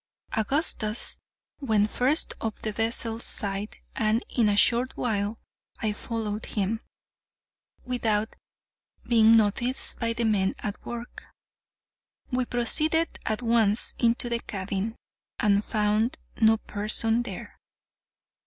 Augustus 0.35 1.19
went 1.59 1.87
first 1.91 2.33
up 2.41 2.55
the 2.57 2.71
vessel's 2.71 3.23
side, 3.23 3.77
and 3.95 4.25
in 4.29 4.49
a 4.49 4.57
short 4.57 4.97
while 4.97 5.37
I 5.79 5.93
followed 5.93 6.47
him, 6.47 6.81
without 7.85 8.35
being 9.07 9.37
noticed 9.37 9.99
by 9.99 10.13
the 10.13 10.23
men 10.25 10.55
at 10.57 10.83
work. 10.83 11.25
We 12.31 12.45
proceeded 12.45 13.19
at 13.27 13.43
once 13.43 13.93
into 13.99 14.27
the 14.27 14.39
cabin, 14.39 14.95
and 15.39 15.63
found 15.63 16.17
no 16.37 16.57
person 16.57 17.21
there. 17.21 17.59